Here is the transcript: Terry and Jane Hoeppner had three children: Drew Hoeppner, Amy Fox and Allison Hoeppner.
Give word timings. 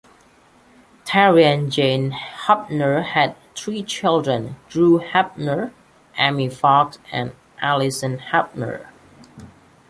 Terry 1.05 1.45
and 1.45 1.71
Jane 1.71 2.09
Hoeppner 2.09 3.03
had 3.03 3.35
three 3.55 3.83
children: 3.83 4.55
Drew 4.67 4.97
Hoeppner, 4.99 5.71
Amy 6.17 6.49
Fox 6.49 6.97
and 7.11 7.33
Allison 7.61 8.17
Hoeppner. 8.17 8.87